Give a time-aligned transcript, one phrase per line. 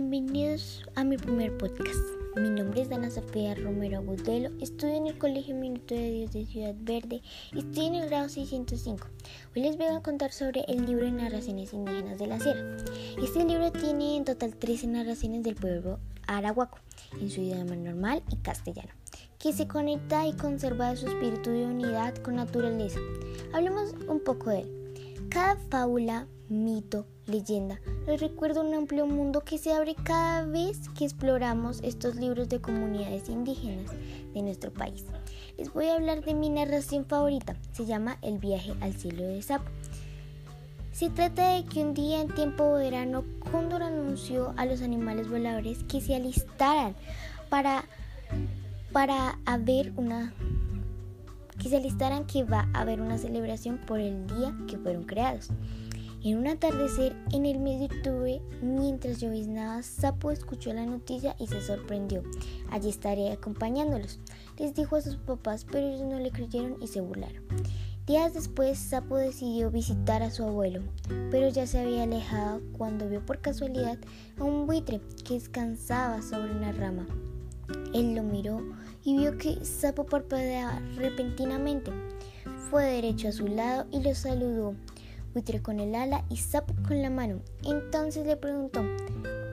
[0.00, 1.98] Bienvenidos a mi primer podcast.
[2.36, 6.46] Mi nombre es Dana Sofía Romero Agudelo, estudio en el Colegio Minuto de Dios de
[6.46, 7.20] Ciudad Verde
[7.52, 9.08] y estoy en el grado 605.
[9.56, 12.76] Hoy les voy a contar sobre el libro de narraciones indígenas de la sierra.
[13.20, 16.78] Este libro tiene en total 13 narraciones del pueblo arahuaco,
[17.20, 18.92] en su idioma normal y castellano,
[19.40, 23.00] que se conecta y conserva su espíritu de unidad con naturaleza.
[23.52, 25.28] Hablemos un poco de él.
[25.28, 31.04] Cada fábula, mito, leyenda nos recuerda un amplio mundo que se abre cada vez que
[31.04, 33.90] exploramos estos libros de comunidades indígenas
[34.32, 35.04] de nuestro país.
[35.58, 39.42] Les voy a hablar de mi narración favorita, se llama El viaje al cielo de
[39.42, 39.70] Sapo.
[40.92, 45.28] Se trata de que un día en tiempo de verano Cóndor anunció a los animales
[45.28, 46.96] voladores que se alistaran
[47.50, 47.84] para,
[48.92, 50.32] para haber una
[51.58, 55.50] que se alistaran que va a haber una celebración por el día que fueron creados.
[56.24, 61.46] En un atardecer en el mes de octubre, mientras lloviznaba, Sapo escuchó la noticia y
[61.46, 62.24] se sorprendió.
[62.70, 64.18] Allí estaré acompañándolos,
[64.58, 67.44] les dijo a sus papás, pero ellos no le creyeron y se burlaron.
[68.04, 70.82] Días después, Sapo decidió visitar a su abuelo,
[71.30, 73.98] pero ya se había alejado cuando vio por casualidad
[74.38, 77.06] a un buitre que descansaba sobre una rama.
[77.94, 78.60] Él lo miró
[79.04, 81.92] y vio que Sapo parpadeaba repentinamente.
[82.70, 84.74] Fue derecho a su lado y lo saludó
[85.38, 87.42] buitre con el ala y sapo con la mano.
[87.62, 88.82] Entonces le preguntó,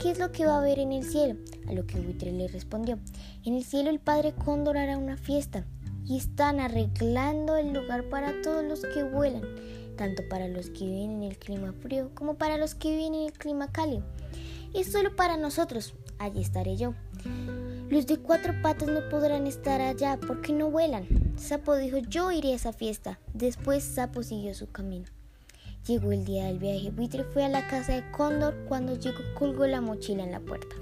[0.02, 1.36] ¿qué es lo que va a haber en el cielo?
[1.68, 2.98] A lo que buitre le respondió,
[3.44, 5.64] en el cielo el padre cóndor hará una fiesta
[6.04, 9.44] y están arreglando el lugar para todos los que vuelan,
[9.96, 13.26] tanto para los que viven en el clima frío como para los que viven en
[13.28, 14.04] el clima cálido.
[14.74, 16.96] Es solo para nosotros, allí estaré yo.
[17.92, 21.06] Los de cuatro patas no podrán estar allá porque no vuelan.
[21.38, 23.20] Sapo dijo, yo iré a esa fiesta.
[23.36, 25.15] Después Sapo siguió su camino.
[25.88, 26.90] Llegó el día del viaje.
[26.90, 28.56] Buitre fue a la casa de Cóndor.
[28.68, 30.76] Cuando llegó, colgó la mochila en la puerta.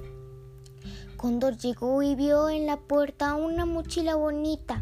[1.18, 4.82] Cóndor llegó y vio en la puerta una mochila bonita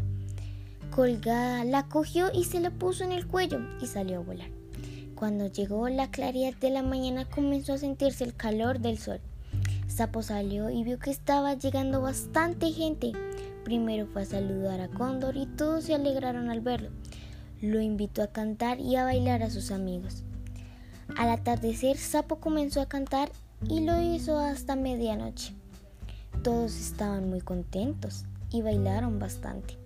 [0.94, 1.64] colgada.
[1.64, 4.50] La cogió y se la puso en el cuello y salió a volar.
[5.16, 9.20] Cuando llegó la claridad de la mañana comenzó a sentirse el calor del sol.
[9.88, 13.10] Sapo salió y vio que estaba llegando bastante gente.
[13.64, 16.90] Primero fue a saludar a Cóndor y todos se alegraron al verlo
[17.62, 20.24] lo invitó a cantar y a bailar a sus amigos.
[21.16, 23.30] Al atardecer, Sapo comenzó a cantar
[23.68, 25.54] y lo hizo hasta medianoche.
[26.42, 29.78] Todos estaban muy contentos y bailaron bastante.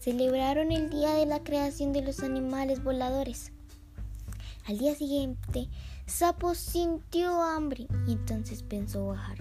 [0.00, 3.50] Celebraron el día de la creación de los animales voladores.
[4.66, 5.68] Al día siguiente,
[6.06, 9.38] Sapo sintió hambre y entonces pensó bajar.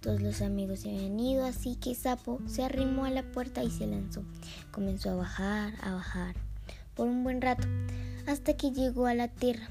[0.00, 3.70] Todos los amigos se habían ido, así que Sapo se arrimó a la puerta y
[3.70, 4.22] se lanzó.
[4.70, 6.45] Comenzó a bajar, a bajar
[6.96, 7.68] por un buen rato,
[8.26, 9.68] hasta que llegó a la tierra.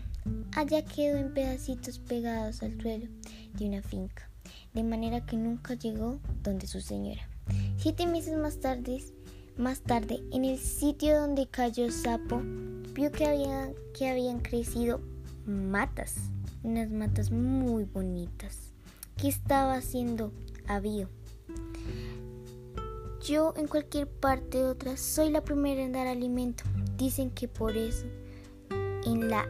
[0.56, 3.08] Allá quedó en pedacitos pegados al suelo
[3.54, 4.30] de una finca,
[4.74, 7.28] de manera que nunca llegó donde su señora.
[7.78, 9.04] Siete meses más tarde,
[9.58, 12.42] más tarde, en el sitio donde cayó Sapo,
[12.94, 15.02] vio que, había, que habían crecido
[15.46, 16.16] matas,
[16.64, 18.72] unas matas muy bonitas,
[19.18, 20.32] que estaba haciendo
[20.68, 21.10] avío.
[23.24, 26.64] Yo en cualquier parte de otra soy la primera en dar alimento.
[26.98, 28.06] Dicen que por eso
[29.06, 29.48] en la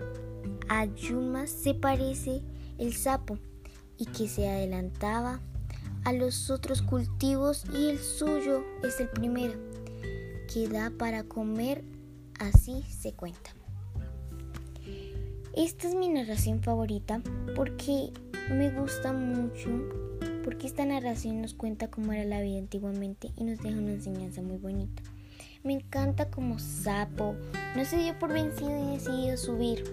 [0.67, 2.41] ayuma se parece
[2.77, 3.37] el sapo
[3.97, 5.39] y que se adelantaba
[6.03, 9.59] a los otros cultivos y el suyo es el primero
[10.51, 11.83] que da para comer,
[12.39, 13.51] así se cuenta.
[15.55, 17.21] Esta es mi narración favorita
[17.55, 18.11] porque
[18.51, 19.69] me gusta mucho,
[20.43, 24.41] porque esta narración nos cuenta cómo era la vida antiguamente y nos deja una enseñanza
[24.41, 25.01] muy bonita.
[25.65, 27.33] Me encanta como sapo.
[27.75, 29.83] No se dio por vencido y decidió subir.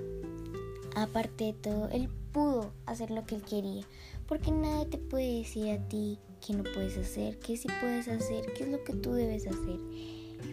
[0.95, 3.83] Aparte de todo, él pudo hacer lo que él quería.
[4.29, 8.53] Porque nadie te puede decir a ti que no puedes hacer, que sí puedes hacer,
[8.53, 9.81] qué es lo que tú debes hacer.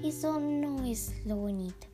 [0.05, 1.87] Eso no es lo bonito.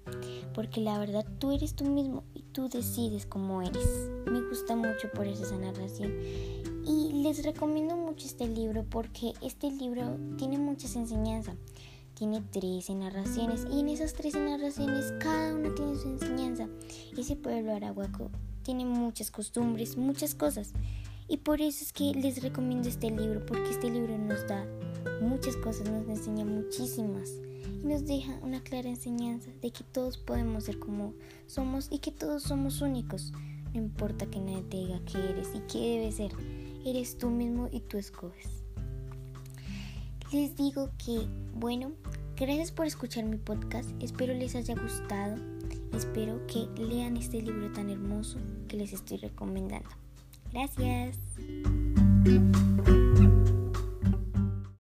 [0.53, 4.07] Porque la verdad tú eres tú mismo y tú decides cómo eres.
[4.27, 6.13] Me gusta mucho por esa narración.
[6.85, 11.55] Y les recomiendo mucho este libro porque este libro tiene muchas enseñanzas
[12.15, 16.67] tiene 13 narraciones y en esas 13 narraciones cada una tiene su enseñanza.
[17.15, 18.31] Ese pueblo arahuaco
[18.63, 20.71] tiene muchas costumbres, muchas cosas.
[21.27, 24.65] Y por eso es que les recomiendo este libro, porque este libro nos da
[25.21, 27.31] muchas cosas, nos enseña muchísimas
[27.83, 31.13] y nos deja una clara enseñanza de que todos podemos ser como
[31.47, 33.33] somos y que todos somos únicos.
[33.73, 36.31] No importa que nadie te diga qué eres y qué debes ser,
[36.85, 38.64] eres tú mismo y tú escoges
[40.31, 41.91] les digo que, bueno,
[42.35, 45.35] gracias por escuchar mi podcast, espero les haya gustado,
[45.93, 49.89] espero que lean este libro tan hermoso que les estoy recomendando.
[50.51, 51.17] Gracias.